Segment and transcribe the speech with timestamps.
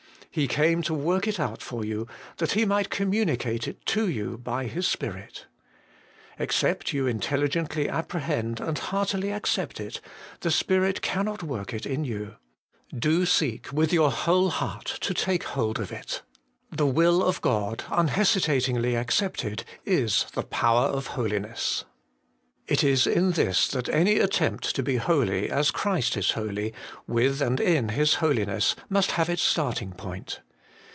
[0.33, 2.07] He came to work it out for you,
[2.37, 5.45] that He might communicate it to you by His Spirit.
[6.39, 9.99] Except you intelligently apprehend and heartily accept it,
[10.39, 12.37] the Spirit cannot work it in you.
[12.97, 16.21] Do seek with your whole heart to take hold of it:
[16.71, 21.83] the will of God unhesitatingly accepted, is the power of holiness.
[22.67, 26.73] It is in this that any attempt to be holy as Christ is holy,
[27.05, 30.39] with and in His Holiness, must have its starting point.